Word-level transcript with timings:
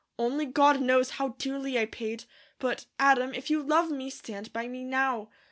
Only 0.17 0.47
God 0.47 0.81
knows 0.81 1.11
how 1.11 1.35
dearly 1.37 1.77
I 1.77 1.85
paid; 1.85 2.23
but 2.57 2.87
Adam, 2.97 3.35
if 3.35 3.51
you 3.51 3.61
love 3.61 3.91
me, 3.91 4.09
stand 4.09 4.51
by 4.51 4.67
me 4.67 4.83
now. 4.83 5.29